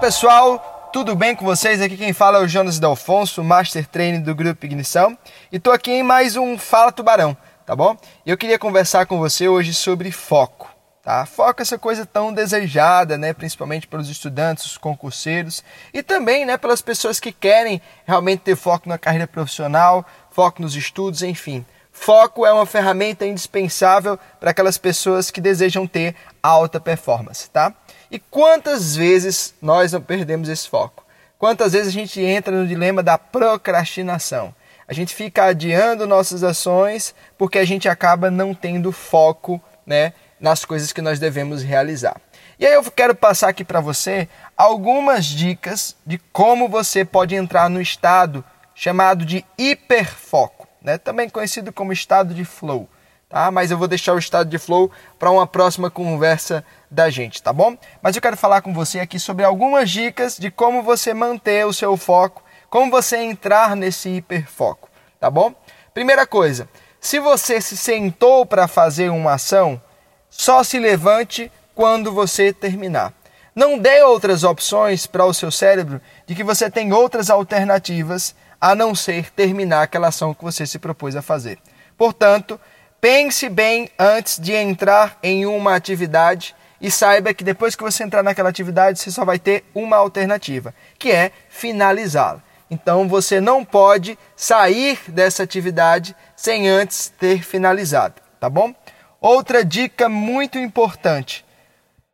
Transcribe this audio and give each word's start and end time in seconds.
pessoal, 0.00 0.88
tudo 0.94 1.14
bem 1.14 1.36
com 1.36 1.44
vocês? 1.44 1.78
Aqui 1.82 1.94
quem 1.94 2.14
fala 2.14 2.38
é 2.38 2.40
o 2.40 2.48
Jonas 2.48 2.78
Dalfonso, 2.78 3.44
Master 3.44 3.86
Trainer 3.86 4.22
do 4.22 4.34
Grupo 4.34 4.64
Ignição, 4.64 5.16
e 5.52 5.58
tô 5.58 5.70
aqui 5.70 5.90
em 5.90 6.02
mais 6.02 6.36
um 6.36 6.56
Fala 6.56 6.90
Tubarão, 6.90 7.36
tá 7.66 7.76
bom? 7.76 7.94
Eu 8.24 8.38
queria 8.38 8.58
conversar 8.58 9.04
com 9.04 9.18
você 9.18 9.46
hoje 9.46 9.74
sobre 9.74 10.10
foco. 10.10 10.74
Tá? 11.02 11.26
Foco 11.26 11.60
é 11.60 11.62
essa 11.62 11.78
coisa 11.78 12.06
tão 12.06 12.32
desejada, 12.32 13.18
né, 13.18 13.34
principalmente 13.34 13.86
pelos 13.86 14.08
estudantes, 14.08 14.64
os 14.64 14.78
concurseiros 14.78 15.62
e 15.92 16.02
também, 16.02 16.46
né, 16.46 16.56
pelas 16.56 16.80
pessoas 16.80 17.20
que 17.20 17.30
querem 17.30 17.82
realmente 18.06 18.40
ter 18.40 18.56
foco 18.56 18.88
na 18.88 18.96
carreira 18.96 19.26
profissional, 19.26 20.06
foco 20.30 20.62
nos 20.62 20.74
estudos, 20.74 21.22
enfim. 21.22 21.62
Foco 21.92 22.46
é 22.46 22.52
uma 22.52 22.64
ferramenta 22.64 23.26
indispensável 23.26 24.18
para 24.38 24.52
aquelas 24.52 24.78
pessoas 24.78 25.30
que 25.30 25.42
desejam 25.42 25.86
ter 25.86 26.14
alta 26.42 26.80
performance, 26.80 27.50
tá? 27.50 27.74
E 28.10 28.18
quantas 28.18 28.96
vezes 28.96 29.54
nós 29.62 29.92
não 29.92 30.00
perdemos 30.00 30.48
esse 30.48 30.68
foco? 30.68 31.06
Quantas 31.38 31.72
vezes 31.72 31.88
a 31.88 31.92
gente 31.92 32.20
entra 32.20 32.54
no 32.54 32.66
dilema 32.66 33.02
da 33.02 33.16
procrastinação? 33.16 34.52
A 34.88 34.92
gente 34.92 35.14
fica 35.14 35.44
adiando 35.44 36.08
nossas 36.08 36.42
ações 36.42 37.14
porque 37.38 37.58
a 37.58 37.64
gente 37.64 37.88
acaba 37.88 38.28
não 38.28 38.52
tendo 38.52 38.90
foco, 38.90 39.62
né, 39.86 40.12
nas 40.40 40.64
coisas 40.64 40.92
que 40.92 41.00
nós 41.00 41.20
devemos 41.20 41.62
realizar. 41.62 42.20
E 42.58 42.66
aí 42.66 42.74
eu 42.74 42.82
quero 42.90 43.14
passar 43.14 43.48
aqui 43.48 43.62
para 43.64 43.80
você 43.80 44.28
algumas 44.56 45.24
dicas 45.24 45.94
de 46.04 46.18
como 46.32 46.68
você 46.68 47.04
pode 47.04 47.36
entrar 47.36 47.70
no 47.70 47.80
estado 47.80 48.44
chamado 48.74 49.24
de 49.24 49.44
hiperfoco, 49.56 50.66
né? 50.82 50.98
Também 50.98 51.28
conhecido 51.28 51.72
como 51.72 51.92
estado 51.92 52.34
de 52.34 52.44
flow 52.44 52.88
tá? 53.30 53.50
Mas 53.50 53.70
eu 53.70 53.78
vou 53.78 53.88
deixar 53.88 54.12
o 54.12 54.18
estado 54.18 54.50
de 54.50 54.58
flow 54.58 54.90
para 55.18 55.30
uma 55.30 55.46
próxima 55.46 55.88
conversa 55.88 56.62
da 56.90 57.08
gente, 57.08 57.42
tá 57.42 57.52
bom? 57.52 57.78
Mas 58.02 58.16
eu 58.16 58.20
quero 58.20 58.36
falar 58.36 58.60
com 58.60 58.74
você 58.74 58.98
aqui 58.98 59.18
sobre 59.18 59.44
algumas 59.44 59.88
dicas 59.88 60.36
de 60.36 60.50
como 60.50 60.82
você 60.82 61.14
manter 61.14 61.64
o 61.64 61.72
seu 61.72 61.96
foco, 61.96 62.42
como 62.68 62.90
você 62.90 63.16
entrar 63.16 63.74
nesse 63.74 64.10
hiperfoco, 64.10 64.90
tá 65.18 65.30
bom? 65.30 65.54
Primeira 65.94 66.26
coisa, 66.26 66.68
se 67.00 67.18
você 67.18 67.60
se 67.60 67.76
sentou 67.76 68.44
para 68.44 68.68
fazer 68.68 69.10
uma 69.10 69.34
ação, 69.34 69.80
só 70.28 70.62
se 70.62 70.78
levante 70.78 71.50
quando 71.74 72.12
você 72.12 72.52
terminar. 72.52 73.14
Não 73.54 73.78
dê 73.78 74.02
outras 74.02 74.44
opções 74.44 75.06
para 75.06 75.24
o 75.24 75.34
seu 75.34 75.50
cérebro 75.50 76.00
de 76.26 76.34
que 76.34 76.44
você 76.44 76.70
tem 76.70 76.92
outras 76.92 77.30
alternativas 77.30 78.34
a 78.60 78.74
não 78.74 78.94
ser 78.94 79.30
terminar 79.30 79.82
aquela 79.82 80.08
ação 80.08 80.34
que 80.34 80.44
você 80.44 80.66
se 80.66 80.78
propôs 80.78 81.16
a 81.16 81.22
fazer. 81.22 81.58
Portanto, 81.96 82.60
Pense 83.00 83.48
bem 83.48 83.88
antes 83.98 84.38
de 84.38 84.52
entrar 84.52 85.18
em 85.22 85.46
uma 85.46 85.74
atividade 85.74 86.54
e 86.80 86.90
saiba 86.90 87.32
que 87.32 87.42
depois 87.42 87.74
que 87.74 87.82
você 87.82 88.04
entrar 88.04 88.22
naquela 88.22 88.50
atividade, 88.50 88.98
você 88.98 89.10
só 89.10 89.24
vai 89.24 89.38
ter 89.38 89.64
uma 89.74 89.96
alternativa, 89.96 90.74
que 90.98 91.10
é 91.10 91.32
finalizá-la. 91.48 92.42
Então 92.70 93.08
você 93.08 93.40
não 93.40 93.64
pode 93.64 94.18
sair 94.36 94.98
dessa 95.08 95.42
atividade 95.42 96.14
sem 96.36 96.68
antes 96.68 97.08
ter 97.18 97.42
finalizado, 97.42 98.14
tá 98.38 98.48
bom? 98.48 98.74
Outra 99.20 99.64
dica 99.64 100.08
muito 100.08 100.58
importante: 100.58 101.44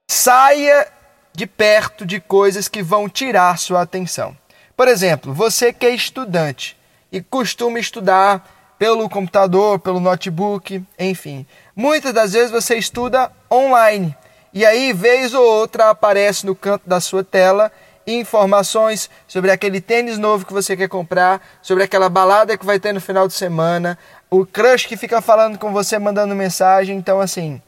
saia 0.09 0.87
de 1.33 1.47
perto 1.47 2.07
de 2.07 2.21
coisas 2.21 2.69
que 2.69 2.83
vão 2.83 3.09
tirar 3.09 3.59
sua 3.59 3.83
atenção. 3.83 4.37
Por 4.77 4.89
exemplo, 4.89 5.35
você 5.35 5.73
que 5.73 5.85
é 5.85 5.91
estudante 5.91 6.77
e 7.13 7.21
costuma 7.21 7.79
estudar 7.79 8.56
pelo 8.79 9.09
computador, 9.09 9.79
pelo 9.79 10.01
notebook, 10.01 10.83
enfim. 10.99 11.47
Muitas 11.75 12.13
das 12.13 12.33
vezes 12.33 12.51
você 12.51 12.77
estuda 12.77 13.31
online 13.51 14.17
e 14.57 14.65
aí, 14.65 14.91
vez 14.91 15.35
ou 15.35 15.45
outra, 15.45 15.91
aparece 15.91 16.47
no 16.47 16.55
canto 16.55 16.89
da 16.89 16.99
sua 16.99 17.23
tela 17.23 17.71
informações 18.07 19.11
sobre 19.29 19.51
aquele 19.51 19.83
tênis 19.83 20.17
novo 20.17 20.47
que 20.47 20.53
você 20.55 20.75
quer 20.75 20.89
comprar, 20.89 21.47
sobre 21.61 21.85
aquela 21.85 22.09
balada 22.09 22.57
que 22.57 22.65
vai 22.65 22.81
ter 22.81 22.95
no 22.95 23.01
final 23.01 23.29
de 23.29 23.35
semana, 23.35 23.99
o 24.31 24.47
crush 24.47 24.87
que 24.87 24.97
fica 24.97 25.21
falando 25.21 25.59
com 25.59 25.75
você, 25.75 25.99
mandando 25.99 26.35
mensagem. 26.35 26.97
Então, 26.97 27.21
assim, 27.21 27.61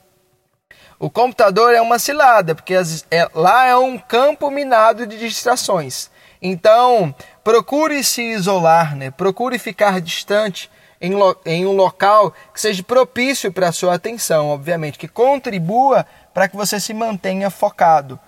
o 0.98 1.10
computador 1.10 1.74
é 1.74 1.80
uma 1.82 1.98
cilada, 1.98 2.54
porque 2.54 2.72
é, 3.10 3.28
lá 3.34 3.66
é 3.66 3.76
um 3.76 3.98
campo 3.98 4.50
minado 4.50 5.06
de 5.06 5.18
distrações. 5.18 6.10
Então, 6.40 7.14
procure 7.42 8.02
se 8.04 8.22
isolar, 8.22 8.96
né? 8.96 9.10
procure 9.10 9.58
ficar 9.58 10.00
distante 10.00 10.70
em, 11.00 11.12
em 11.44 11.66
um 11.66 11.72
local 11.72 12.32
que 12.52 12.60
seja 12.60 12.82
propício 12.82 13.52
para 13.52 13.68
a 13.68 13.72
sua 13.72 13.94
atenção, 13.94 14.48
obviamente, 14.48 14.98
que 14.98 15.08
contribua 15.08 16.06
para 16.32 16.48
que 16.48 16.56
você 16.56 16.78
se 16.78 16.94
mantenha 16.94 17.50
focado. 17.50 18.18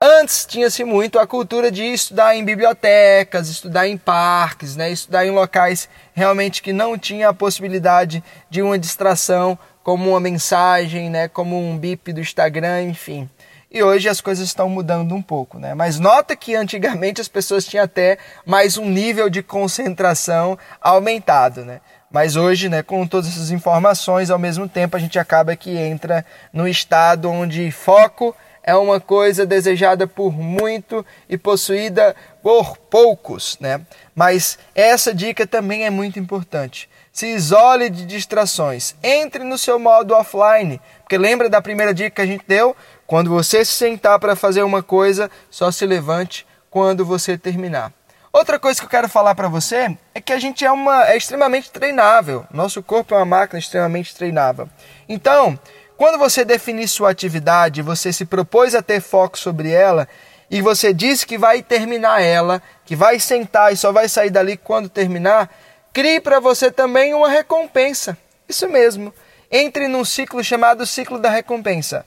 Antes 0.00 0.44
tinha-se 0.44 0.84
muito 0.84 1.18
a 1.18 1.26
cultura 1.26 1.70
de 1.70 1.82
estudar 1.82 2.36
em 2.36 2.44
bibliotecas, 2.44 3.48
estudar 3.48 3.88
em 3.88 3.96
parques, 3.96 4.76
né? 4.76 4.90
estudar 4.90 5.24
em 5.24 5.30
locais 5.30 5.88
realmente 6.12 6.62
que 6.62 6.70
não 6.70 6.98
tinha 6.98 7.30
a 7.30 7.34
possibilidade 7.34 8.22
de 8.50 8.60
uma 8.60 8.78
distração, 8.78 9.58
como 9.82 10.10
uma 10.10 10.20
mensagem, 10.20 11.08
né? 11.08 11.28
como 11.28 11.58
um 11.58 11.78
bip 11.78 12.12
do 12.12 12.20
Instagram, 12.20 12.82
enfim. 12.82 13.30
E 13.70 13.82
hoje 13.82 14.08
as 14.08 14.20
coisas 14.20 14.46
estão 14.46 14.68
mudando 14.68 15.14
um 15.14 15.20
pouco, 15.20 15.58
né? 15.58 15.74
Mas 15.74 15.98
nota 15.98 16.36
que 16.36 16.54
antigamente 16.54 17.20
as 17.20 17.28
pessoas 17.28 17.64
tinham 17.66 17.84
até 17.84 18.16
mais 18.44 18.78
um 18.78 18.88
nível 18.88 19.28
de 19.28 19.42
concentração 19.42 20.56
aumentado, 20.80 21.64
né? 21.64 21.80
Mas 22.10 22.36
hoje, 22.36 22.68
né, 22.68 22.82
com 22.82 23.06
todas 23.06 23.28
essas 23.28 23.50
informações, 23.50 24.30
ao 24.30 24.38
mesmo 24.38 24.68
tempo 24.68 24.96
a 24.96 25.00
gente 25.00 25.18
acaba 25.18 25.56
que 25.56 25.76
entra 25.76 26.24
no 26.52 26.68
estado 26.68 27.28
onde 27.28 27.70
foco 27.72 28.34
é 28.62 28.74
uma 28.74 29.00
coisa 29.00 29.44
desejada 29.44 30.06
por 30.06 30.32
muito 30.32 31.04
e 31.28 31.36
possuída 31.36 32.14
por 32.42 32.76
poucos, 32.76 33.56
né? 33.60 33.80
Mas 34.14 34.58
essa 34.74 35.12
dica 35.12 35.46
também 35.46 35.84
é 35.84 35.90
muito 35.90 36.18
importante. 36.18 36.88
Se 37.16 37.28
isole 37.28 37.88
de 37.88 38.04
distrações. 38.04 38.94
Entre 39.02 39.42
no 39.42 39.56
seu 39.56 39.78
modo 39.78 40.14
offline, 40.14 40.78
porque 41.00 41.16
lembra 41.16 41.48
da 41.48 41.62
primeira 41.62 41.94
dica 41.94 42.10
que 42.10 42.20
a 42.20 42.26
gente 42.26 42.44
deu? 42.46 42.76
Quando 43.06 43.30
você 43.30 43.64
se 43.64 43.72
sentar 43.72 44.18
para 44.18 44.36
fazer 44.36 44.62
uma 44.62 44.82
coisa, 44.82 45.30
só 45.50 45.70
se 45.70 45.86
levante 45.86 46.46
quando 46.70 47.06
você 47.06 47.38
terminar. 47.38 47.90
Outra 48.30 48.58
coisa 48.58 48.78
que 48.78 48.84
eu 48.84 48.90
quero 48.90 49.08
falar 49.08 49.34
para 49.34 49.48
você 49.48 49.96
é 50.14 50.20
que 50.20 50.30
a 50.30 50.38
gente 50.38 50.62
é, 50.62 50.70
uma, 50.70 51.08
é 51.08 51.16
extremamente 51.16 51.70
treinável. 51.70 52.44
Nosso 52.50 52.82
corpo 52.82 53.14
é 53.14 53.16
uma 53.16 53.24
máquina 53.24 53.58
extremamente 53.58 54.14
treinável. 54.14 54.68
Então, 55.08 55.58
quando 55.96 56.18
você 56.18 56.44
definir 56.44 56.86
sua 56.86 57.12
atividade, 57.12 57.80
você 57.80 58.12
se 58.12 58.26
propôs 58.26 58.74
a 58.74 58.82
ter 58.82 59.00
foco 59.00 59.38
sobre 59.38 59.70
ela 59.70 60.06
e 60.50 60.60
você 60.60 60.92
disse 60.92 61.26
que 61.26 61.38
vai 61.38 61.62
terminar 61.62 62.20
ela, 62.20 62.62
que 62.84 62.94
vai 62.94 63.18
sentar 63.18 63.72
e 63.72 63.76
só 63.76 63.90
vai 63.90 64.06
sair 64.06 64.28
dali 64.28 64.58
quando 64.58 64.90
terminar, 64.90 65.50
crie 65.96 66.20
para 66.20 66.40
você 66.40 66.70
também 66.70 67.14
uma 67.14 67.30
recompensa. 67.30 68.18
Isso 68.46 68.68
mesmo. 68.68 69.14
Entre 69.50 69.88
num 69.88 70.04
ciclo 70.04 70.44
chamado 70.44 70.84
ciclo 70.84 71.18
da 71.18 71.30
recompensa 71.30 72.04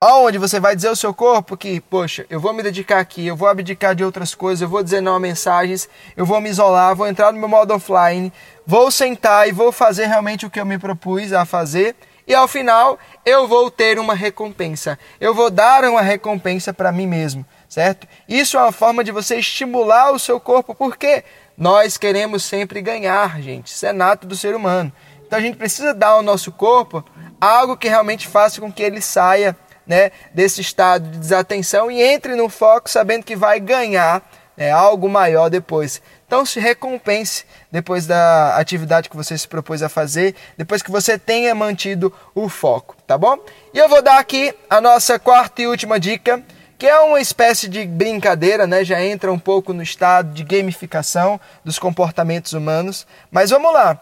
aonde 0.00 0.36
você 0.36 0.60
vai 0.60 0.76
dizer 0.76 0.88
ao 0.88 0.96
seu 0.96 1.14
corpo 1.14 1.56
que, 1.56 1.80
poxa, 1.80 2.26
eu 2.28 2.38
vou 2.38 2.52
me 2.52 2.62
dedicar 2.62 2.98
aqui, 2.98 3.26
eu 3.26 3.34
vou 3.34 3.48
abdicar 3.48 3.94
de 3.94 4.04
outras 4.04 4.34
coisas, 4.34 4.60
eu 4.60 4.68
vou 4.68 4.82
dizer 4.82 5.00
não 5.00 5.14
a 5.14 5.20
mensagens, 5.20 5.88
eu 6.14 6.26
vou 6.26 6.42
me 6.42 6.50
isolar, 6.50 6.94
vou 6.94 7.06
entrar 7.06 7.32
no 7.32 7.38
meu 7.38 7.48
modo 7.48 7.72
offline, 7.72 8.30
vou 8.66 8.90
sentar 8.90 9.48
e 9.48 9.52
vou 9.52 9.72
fazer 9.72 10.04
realmente 10.04 10.44
o 10.44 10.50
que 10.50 10.60
eu 10.60 10.66
me 10.66 10.78
propus 10.78 11.32
a 11.32 11.46
fazer. 11.46 11.96
E 12.26 12.34
ao 12.34 12.46
final 12.46 12.98
eu 13.24 13.48
vou 13.48 13.70
ter 13.70 13.98
uma 13.98 14.14
recompensa. 14.14 14.98
Eu 15.18 15.34
vou 15.34 15.50
dar 15.50 15.84
uma 15.84 16.02
recompensa 16.02 16.74
para 16.74 16.92
mim 16.92 17.06
mesmo, 17.06 17.46
certo? 17.74 18.06
Isso 18.28 18.56
é 18.56 18.60
uma 18.60 18.70
forma 18.70 19.02
de 19.02 19.10
você 19.10 19.36
estimular 19.36 20.12
o 20.12 20.18
seu 20.18 20.38
corpo, 20.38 20.76
porque 20.76 21.24
nós 21.58 21.96
queremos 21.96 22.44
sempre 22.44 22.80
ganhar, 22.80 23.42
gente. 23.42 23.66
Isso 23.66 23.84
é 23.84 23.92
nato 23.92 24.28
do 24.28 24.36
ser 24.36 24.54
humano. 24.54 24.92
Então 25.26 25.40
a 25.40 25.42
gente 25.42 25.56
precisa 25.56 25.92
dar 25.92 26.10
ao 26.10 26.22
nosso 26.22 26.52
corpo 26.52 27.04
algo 27.40 27.76
que 27.76 27.88
realmente 27.88 28.28
faça 28.28 28.60
com 28.60 28.70
que 28.70 28.80
ele 28.80 29.00
saia 29.00 29.56
né, 29.84 30.12
desse 30.32 30.60
estado 30.60 31.10
de 31.10 31.18
desatenção 31.18 31.90
e 31.90 32.00
entre 32.00 32.36
no 32.36 32.48
foco 32.48 32.88
sabendo 32.88 33.24
que 33.24 33.34
vai 33.34 33.58
ganhar 33.58 34.22
né, 34.56 34.70
algo 34.70 35.08
maior 35.08 35.50
depois. 35.50 36.00
Então 36.28 36.46
se 36.46 36.60
recompense 36.60 37.44
depois 37.72 38.06
da 38.06 38.56
atividade 38.56 39.08
que 39.08 39.16
você 39.16 39.36
se 39.36 39.48
propôs 39.48 39.82
a 39.82 39.88
fazer, 39.88 40.36
depois 40.56 40.80
que 40.80 40.92
você 40.92 41.18
tenha 41.18 41.52
mantido 41.56 42.12
o 42.36 42.48
foco, 42.48 42.94
tá 43.04 43.18
bom? 43.18 43.36
E 43.72 43.78
eu 43.78 43.88
vou 43.88 44.00
dar 44.00 44.20
aqui 44.20 44.54
a 44.70 44.80
nossa 44.80 45.18
quarta 45.18 45.60
e 45.60 45.66
última 45.66 45.98
dica, 45.98 46.40
que 46.84 46.88
é 46.88 47.00
uma 47.00 47.18
espécie 47.18 47.66
de 47.66 47.86
brincadeira, 47.86 48.66
né? 48.66 48.84
Já 48.84 49.02
entra 49.02 49.32
um 49.32 49.38
pouco 49.38 49.72
no 49.72 49.82
estado 49.82 50.34
de 50.34 50.44
gamificação 50.44 51.40
dos 51.64 51.78
comportamentos 51.78 52.52
humanos. 52.52 53.06
Mas 53.30 53.48
vamos 53.48 53.72
lá. 53.72 53.98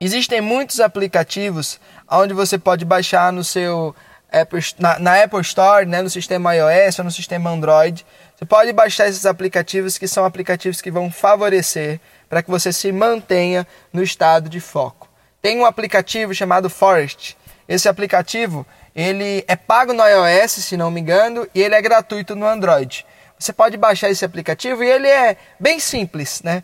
Existem 0.00 0.40
muitos 0.40 0.80
aplicativos 0.80 1.78
onde 2.10 2.34
você 2.34 2.58
pode 2.58 2.84
baixar 2.84 3.32
no 3.32 3.44
seu 3.44 3.94
Apple, 4.32 4.60
na, 4.80 4.98
na, 4.98 5.22
Apple 5.22 5.42
Store, 5.42 5.86
né, 5.86 6.02
no 6.02 6.10
sistema 6.10 6.56
iOS 6.56 6.98
ou 6.98 7.04
no 7.04 7.10
sistema 7.12 7.50
Android. 7.50 8.04
Você 8.34 8.44
pode 8.44 8.72
baixar 8.72 9.06
esses 9.06 9.24
aplicativos 9.24 9.96
que 9.96 10.08
são 10.08 10.24
aplicativos 10.24 10.80
que 10.80 10.90
vão 10.90 11.08
favorecer 11.08 12.00
para 12.28 12.42
que 12.42 12.50
você 12.50 12.72
se 12.72 12.90
mantenha 12.90 13.64
no 13.92 14.02
estado 14.02 14.48
de 14.48 14.58
foco. 14.58 15.08
Tem 15.40 15.56
um 15.56 15.64
aplicativo 15.64 16.34
chamado 16.34 16.68
Forest. 16.68 17.38
Esse 17.68 17.88
aplicativo 17.88 18.66
ele 18.94 19.44
é 19.48 19.56
pago 19.56 19.92
no 19.92 20.02
iOS, 20.06 20.52
se 20.52 20.76
não 20.76 20.90
me 20.90 21.00
engano, 21.00 21.48
e 21.54 21.62
ele 21.62 21.74
é 21.74 21.82
gratuito 21.82 22.36
no 22.36 22.46
Android. 22.46 23.06
Você 23.38 23.52
pode 23.52 23.76
baixar 23.76 24.10
esse 24.10 24.24
aplicativo 24.24 24.84
e 24.84 24.90
ele 24.90 25.08
é 25.08 25.36
bem 25.58 25.80
simples, 25.80 26.42
né? 26.42 26.62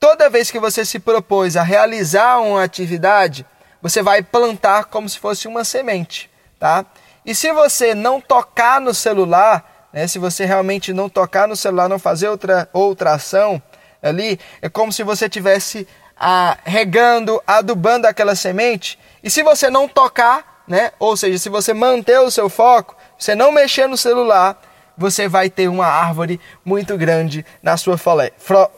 Toda 0.00 0.30
vez 0.30 0.50
que 0.50 0.60
você 0.60 0.84
se 0.84 0.98
propôs 0.98 1.56
a 1.56 1.62
realizar 1.62 2.38
uma 2.38 2.62
atividade, 2.62 3.46
você 3.80 4.02
vai 4.02 4.22
plantar 4.22 4.84
como 4.84 5.08
se 5.08 5.18
fosse 5.18 5.48
uma 5.48 5.64
semente, 5.64 6.30
tá? 6.58 6.84
E 7.24 7.34
se 7.34 7.52
você 7.52 7.94
não 7.94 8.20
tocar 8.20 8.80
no 8.80 8.92
celular, 8.92 9.88
né, 9.92 10.06
se 10.06 10.18
você 10.18 10.44
realmente 10.44 10.92
não 10.92 11.08
tocar 11.08 11.48
no 11.48 11.56
celular, 11.56 11.88
não 11.88 11.98
fazer 11.98 12.28
outra, 12.28 12.68
outra 12.72 13.14
ação 13.14 13.60
ali, 14.02 14.38
é 14.62 14.68
como 14.68 14.92
se 14.92 15.02
você 15.02 15.28
tivesse 15.28 15.86
ah, 16.18 16.56
regando, 16.64 17.42
adubando 17.46 18.06
aquela 18.06 18.34
semente. 18.34 18.98
E 19.22 19.30
se 19.30 19.42
você 19.42 19.70
não 19.70 19.88
tocar, 19.88 20.47
né, 20.68 20.92
ou 20.98 21.16
seja, 21.16 21.38
se 21.38 21.48
você 21.48 21.72
manter 21.72 22.20
o 22.20 22.30
seu 22.30 22.48
foco, 22.48 22.96
você 23.18 23.34
não 23.34 23.50
mexer 23.50 23.88
no 23.88 23.96
celular, 23.96 24.60
você 24.98 25.28
vai 25.28 25.48
ter 25.48 25.68
uma 25.68 25.86
árvore 25.86 26.40
muito 26.64 26.98
grande 26.98 27.46
na 27.62 27.76
sua 27.76 27.96
floresta. 27.96 28.70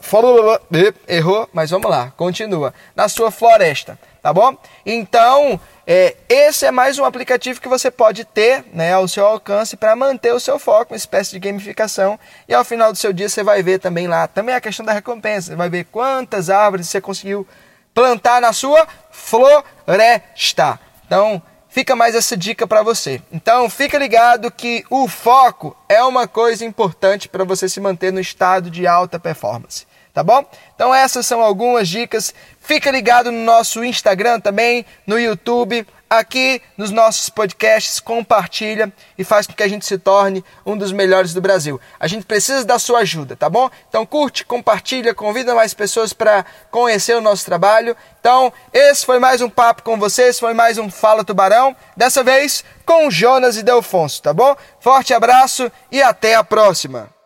Errou, 1.09 1.49
mas 1.53 1.71
vamos 1.71 1.91
lá, 1.91 2.13
continua. 2.15 2.75
Na 2.95 3.09
sua 3.09 3.31
floresta, 3.31 3.99
tá 4.23 4.31
bom? 4.31 4.55
Então, 4.85 5.59
é, 5.87 6.15
esse 6.29 6.67
é 6.67 6.71
mais 6.71 6.99
um 6.99 7.05
aplicativo 7.07 7.61
que 7.61 7.69
você 7.69 7.91
pode 7.91 8.25
ter 8.27 8.65
né, 8.73 8.93
ao 8.93 9.09
seu 9.09 9.27
alcance 9.27 9.79
para 9.79 9.97
manter 9.97 10.33
o 10.35 10.39
seu 10.39 10.59
foco, 10.59 10.93
uma 10.93 10.97
espécie 10.97 11.33
de 11.33 11.39
gamificação. 11.39 12.21
E 12.47 12.53
ao 12.53 12.65
final 12.65 12.93
do 12.93 12.99
seu 12.99 13.15
dia 13.15 13.29
você 13.29 13.43
vai 13.43 13.63
ver 13.63 13.79
também 13.79 14.07
lá, 14.07 14.29
também 14.29 14.55
a 14.55 14.61
questão 14.61 14.85
da 14.85 14.93
recompensa. 14.93 15.49
Você 15.49 15.57
vai 15.57 15.71
ver 15.71 15.85
quantas 15.85 16.51
árvores 16.51 16.87
você 16.87 17.01
conseguiu 17.01 17.49
plantar 17.95 18.43
na 18.43 18.53
sua 18.53 18.87
floresta. 19.11 20.79
Então, 21.07 21.43
fica 21.71 21.97
mais 21.97 22.15
essa 22.15 22.37
dica 22.37 22.67
para 22.67 22.83
você. 22.83 23.23
Então, 23.33 23.71
fica 23.71 23.97
ligado 23.97 24.51
que 24.51 24.85
o 24.91 25.09
foco 25.09 25.77
é 25.89 26.03
uma 26.03 26.29
coisa 26.29 26.65
importante 26.65 27.29
para 27.29 27.45
você 27.45 27.69
se 27.69 27.81
manter 27.81 28.13
no 28.13 28.21
estado 28.21 28.71
de 28.71 28.87
alta 28.87 29.19
performance. 29.19 29.89
Tá 30.13 30.25
bom? 30.25 30.45
Então 30.75 30.93
essas 30.93 31.25
são 31.25 31.41
algumas 31.41 31.89
dicas. 31.89 32.35
Fica 32.61 32.91
ligado 32.91 33.31
no 33.31 33.45
nosso 33.45 33.85
Instagram 33.85 34.41
também, 34.41 34.85
no 35.07 35.19
YouTube, 35.19 35.87
aqui 36.11 36.61
nos 36.77 36.91
nossos 36.91 37.31
podcasts, 37.31 38.01
compartilha 38.01 38.93
e 39.17 39.23
faz 39.23 39.47
com 39.47 39.53
que 39.53 39.63
a 39.63 39.69
gente 39.69 39.87
se 39.87 39.97
torne 39.97 40.45
um 40.67 40.77
dos 40.77 40.91
melhores 40.91 41.33
do 41.33 41.41
Brasil. 41.41 41.81
A 42.01 42.09
gente 42.09 42.27
precisa 42.27 42.65
da 42.65 42.81
sua 42.81 42.99
ajuda, 42.99 43.37
tá 43.37 43.49
bom? 43.49 43.71
Então 43.89 44.05
curte, 44.05 44.45
compartilha, 44.45 45.15
convida 45.15 45.55
mais 45.55 45.73
pessoas 45.73 46.13
para 46.13 46.45
conhecer 46.69 47.17
o 47.17 47.21
nosso 47.21 47.45
trabalho. 47.45 47.97
Então, 48.19 48.53
esse 48.73 49.07
foi 49.07 49.21
mais 49.21 49.41
um 49.41 49.49
papo 49.49 49.85
com 49.85 49.97
vocês, 49.97 50.41
foi 50.41 50.53
mais 50.53 50.79
um 50.79 50.91
Fala 50.91 51.25
Tubarão, 51.25 51.75
dessa 51.97 52.25
vez 52.25 52.65
com 52.85 53.09
Jonas 53.11 53.57
e 53.57 53.63
Delfonso, 53.63 54.21
tá 54.21 54.35
bom? 54.35 54.57
Forte 54.81 55.15
abraço 55.15 55.71
e 55.93 56.03
até 56.03 56.35
a 56.35 56.43
próxima. 56.43 57.20